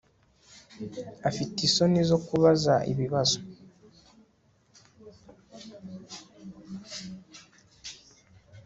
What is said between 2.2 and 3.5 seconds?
kubaza ibibazo